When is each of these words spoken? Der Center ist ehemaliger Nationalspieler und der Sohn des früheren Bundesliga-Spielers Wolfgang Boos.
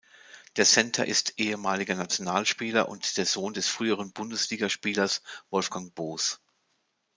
Der 0.55 0.65
Center 0.65 1.05
ist 1.05 1.35
ehemaliger 1.37 1.93
Nationalspieler 1.93 2.89
und 2.89 3.17
der 3.17 3.25
Sohn 3.27 3.53
des 3.53 3.67
früheren 3.67 4.11
Bundesliga-Spielers 4.13 5.21
Wolfgang 5.51 5.93
Boos. 5.93 6.41